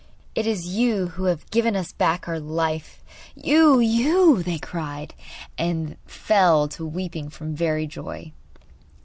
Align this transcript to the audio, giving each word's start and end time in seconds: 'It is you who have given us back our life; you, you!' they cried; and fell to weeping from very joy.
'It 0.33 0.47
is 0.47 0.65
you 0.65 1.09
who 1.09 1.25
have 1.25 1.47
given 1.51 1.75
us 1.75 1.93
back 1.93 2.27
our 2.27 2.39
life; 2.39 3.03
you, 3.35 3.79
you!' 3.79 4.41
they 4.41 4.57
cried; 4.57 5.13
and 5.59 5.95
fell 6.07 6.67
to 6.67 6.83
weeping 6.83 7.29
from 7.29 7.53
very 7.55 7.85
joy. 7.85 8.31